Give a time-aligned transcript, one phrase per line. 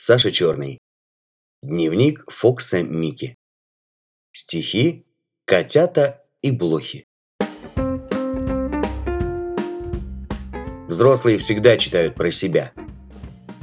[0.00, 0.78] Саша Черный.
[1.60, 3.34] Дневник Фокса Мики.
[4.30, 5.04] Стихи,
[5.44, 7.04] котята и блохи.
[10.86, 12.72] Взрослые всегда читают про себя.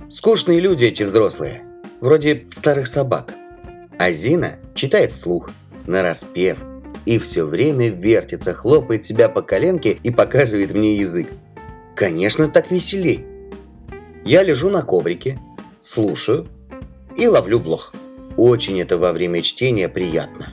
[0.09, 1.63] Скучные люди эти взрослые,
[2.01, 3.33] вроде старых собак.
[3.97, 5.51] А Зина читает вслух,
[5.87, 6.59] нараспев,
[7.05, 11.29] и все время вертится, хлопает себя по коленке и показывает мне язык.
[11.95, 13.25] Конечно, так веселей.
[14.25, 15.39] Я лежу на коврике,
[15.85, 16.47] слушаю
[17.15, 17.93] и ловлю блох.
[18.37, 20.51] Очень это во время чтения приятно.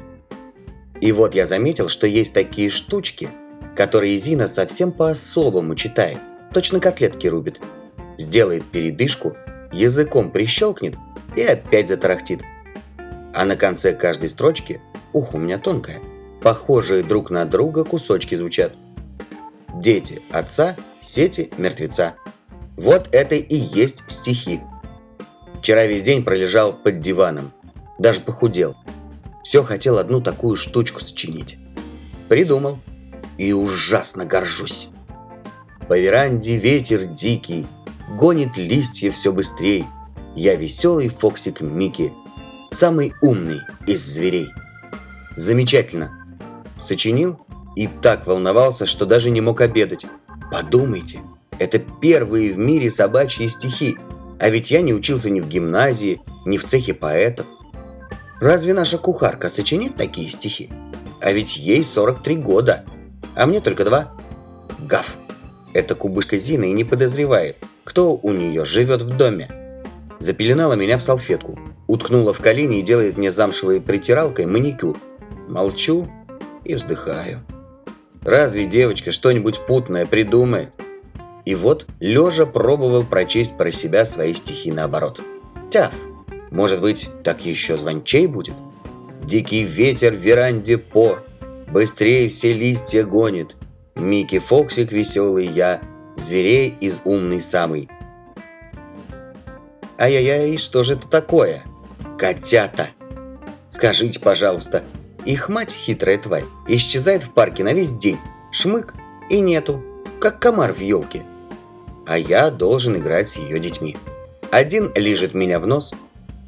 [1.00, 3.28] И вот я заметил, что есть такие штучки,
[3.74, 6.18] которые Зина совсем по-особому читает,
[6.52, 7.60] точно котлетки рубит.
[8.18, 9.34] Сделает передышку,
[9.72, 10.96] языком прищелкнет
[11.34, 12.40] и опять затарахтит.
[13.34, 14.80] А на конце каждой строчки,
[15.14, 15.98] ух, у меня тонкое,
[16.42, 18.74] похожие друг на друга кусочки звучат.
[19.74, 22.14] Дети отца, сети мертвеца.
[22.76, 24.60] Вот это и есть стихи.
[25.62, 27.52] Вчера весь день пролежал под диваном.
[27.96, 28.74] Даже похудел.
[29.44, 31.56] Все хотел одну такую штучку сочинить.
[32.28, 32.80] Придумал.
[33.38, 34.88] И ужасно горжусь.
[35.86, 37.64] По веранде ветер дикий,
[38.18, 39.86] Гонит листья все быстрей.
[40.34, 42.12] Я веселый Фоксик Микки,
[42.68, 44.48] Самый умный из зверей.
[45.36, 46.10] Замечательно.
[46.76, 47.38] Сочинил
[47.76, 50.06] и так волновался, что даже не мог обедать.
[50.50, 51.20] Подумайте,
[51.60, 53.96] это первые в мире собачьи стихи–
[54.42, 57.46] а ведь я не учился ни в гимназии, ни в цехе поэтов.
[58.40, 60.68] Разве наша кухарка сочинит такие стихи?
[61.20, 62.84] А ведь ей 43 года,
[63.36, 64.10] а мне только два.
[64.80, 65.14] Гав.
[65.74, 69.48] Эта кубышка Зина и не подозревает, кто у нее живет в доме.
[70.18, 71.56] Запеленала меня в салфетку,
[71.86, 74.98] уткнула в колени и делает мне замшевой притиралкой маникюр.
[75.46, 76.08] Молчу
[76.64, 77.46] и вздыхаю.
[78.22, 80.70] Разве девочка что-нибудь путное придумает?
[81.44, 85.20] И вот, лежа пробовал прочесть про себя свои стихи наоборот.
[85.70, 85.90] Тя,
[86.50, 88.54] может быть, так еще звончей будет?
[89.24, 91.18] Дикий ветер в веранде по,
[91.68, 93.56] быстрее все листья гонит.
[93.94, 95.80] Микки Фоксик веселый я,
[96.16, 97.88] зверей из умный самый.
[99.98, 101.62] Ай-яй-яй, что же это такое?
[102.18, 102.88] Котята!
[103.68, 104.84] Скажите, пожалуйста,
[105.24, 108.18] их мать, хитрая тварь, исчезает в парке на весь день.
[108.50, 108.94] Шмык
[109.30, 109.82] и нету,
[110.20, 111.22] как комар в елке
[112.06, 113.96] а я должен играть с ее детьми.
[114.50, 115.94] Один лижет меня в нос,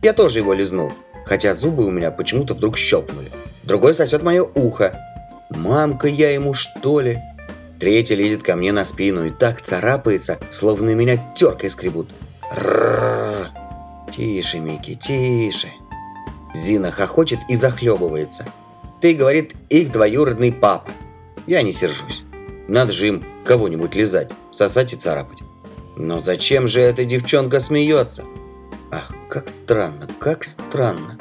[0.03, 0.93] я тоже его лизнул,
[1.25, 3.31] хотя зубы у меня почему-то вдруг щелкнули.
[3.63, 5.01] Другой сосет мое ухо.
[5.51, 7.19] Мамка я ему что ли?
[7.81, 12.11] Третий лезет ко мне на спину и так царапается, словно меня теркой скребут.
[12.53, 13.51] Рррррр.
[14.15, 15.69] Тише, Микки, тише.
[16.55, 18.47] Зина хохочет и захлебывается.
[19.01, 20.91] Ты, говорит, их двоюродный папа.
[21.47, 22.25] Я не сержусь.
[22.69, 25.43] Надо же им кого-нибудь лизать, сосать и царапать.
[25.97, 28.25] Но зачем же эта девчонка смеется?
[28.91, 31.19] Ах, как странно, как странно.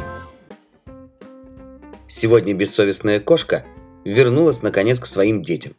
[2.07, 3.65] Сегодня бессовестная кошка
[4.05, 5.73] вернулась наконец к своим детям.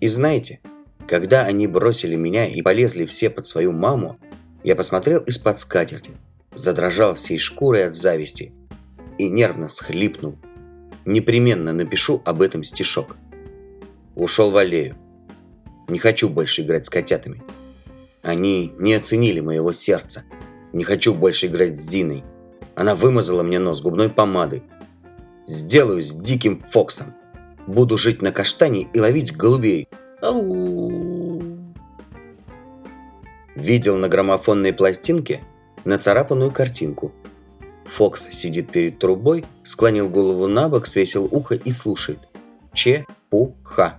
[0.00, 0.60] И знаете,
[1.06, 4.18] когда они бросили меня и полезли все под свою маму,
[4.62, 6.12] я посмотрел из-под скатерти,
[6.54, 8.52] задрожал всей шкурой от зависти
[9.18, 10.38] и нервно всхлипнул.
[11.04, 13.16] Непременно напишу об этом стишок.
[14.14, 14.96] Ушел в аллею.
[15.90, 17.42] Не хочу больше играть с котятами.
[18.22, 20.22] Они не оценили моего сердца.
[20.72, 22.22] Не хочу больше играть с Зиной.
[22.76, 24.62] Она вымазала мне нос губной помадой.
[25.46, 27.14] Сделаю с диким Фоксом.
[27.66, 29.88] Буду жить на каштане и ловить голубей.
[30.22, 31.42] Ау!
[33.56, 35.40] Видел на граммофонной пластинке
[35.84, 37.12] нацарапанную картинку.
[37.86, 42.28] Фокс сидит перед трубой, склонил голову на бок, свесил ухо и слушает.
[42.72, 43.98] Че-пу-ха.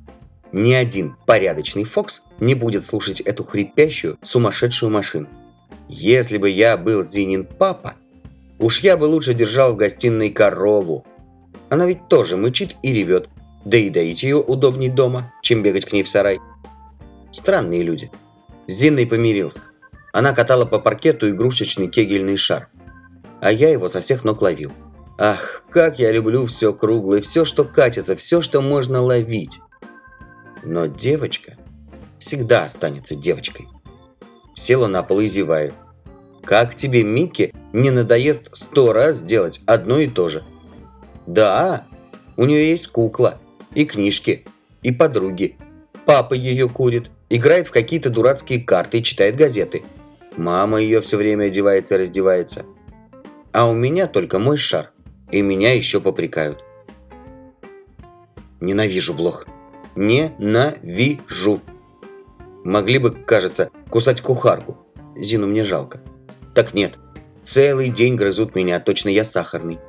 [0.52, 5.28] Ни один порядочный Фокс не будет слушать эту хрипящую, сумасшедшую машину.
[5.88, 7.96] Если бы я был Зинин папа,
[8.60, 11.06] уж я бы лучше держал в гостиной корову.
[11.70, 13.30] Она ведь тоже мычит и ревет,
[13.66, 16.40] да и доить ее удобней дома, чем бегать к ней в сарай.
[17.32, 18.12] Странные люди.
[18.68, 19.66] С Зиной помирился.
[20.12, 22.68] Она катала по паркету игрушечный кегельный шар.
[23.40, 24.72] А я его со всех ног ловил.
[25.18, 29.60] Ах, как я люблю все круглое, все, что катится, все, что можно ловить.
[30.64, 31.58] Но девочка
[32.20, 33.68] всегда останется девочкой.
[34.56, 35.74] Села на пол и зевает.
[36.44, 40.44] Как тебе, Микки, не надоест сто раз делать одно и то же?
[41.28, 41.86] Да,
[42.38, 43.40] у нее есть кукла,
[43.74, 44.46] и книжки,
[44.82, 45.56] и подруги.
[46.06, 49.84] Папа ее курит, играет в какие-то дурацкие карты и читает газеты.
[50.36, 52.66] Мама ее все время одевается и раздевается.
[53.52, 54.92] А у меня только мой шар,
[55.32, 56.64] и меня еще попрекают.
[58.60, 59.46] Ненавижу блох.
[60.02, 61.62] Ненавижу.
[62.64, 64.76] Могли бы, кажется, кусать кухарку.
[65.16, 66.02] Зину мне жалко.
[66.56, 66.98] Так нет.
[67.44, 69.80] Целый день грызут меня, точно я сахарный.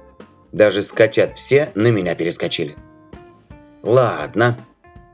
[0.53, 2.75] Даже скотят все на меня перескочили.
[3.83, 4.59] Ладно,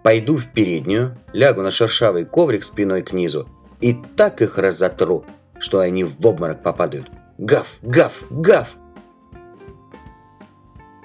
[0.03, 3.49] пойду в переднюю, лягу на шершавый коврик спиной к низу
[3.81, 5.25] и так их разотру,
[5.61, 7.09] что они в обморок попадают.
[7.39, 8.69] Гав, гав, гав!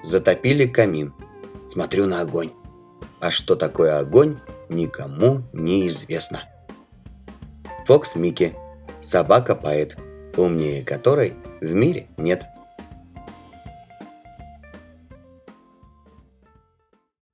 [0.02, 1.14] Затопили камин.
[1.64, 2.50] Смотрю на огонь.
[3.24, 4.38] А что такое огонь,
[4.68, 6.42] никому не известно.
[7.86, 8.54] Фокс Микки.
[9.00, 9.96] Собака-поэт,
[10.36, 11.32] умнее которой
[11.62, 12.44] в мире нет.